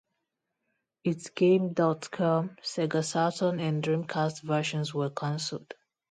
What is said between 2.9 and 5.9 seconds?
Saturn, and Dreamcast versions were cancelled.